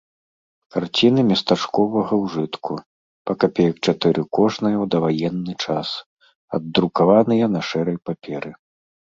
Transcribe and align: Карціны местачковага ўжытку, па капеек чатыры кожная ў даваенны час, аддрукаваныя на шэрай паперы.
Карціны 0.75 1.21
местачковага 1.31 2.13
ўжытку, 2.23 2.73
па 3.29 3.37
капеек 3.43 3.75
чатыры 3.85 4.21
кожная 4.39 4.73
ў 4.73 4.85
даваенны 4.97 5.53
час, 5.67 5.87
аддрукаваныя 6.59 7.45
на 7.59 7.67
шэрай 7.73 7.97
паперы. 8.09 8.51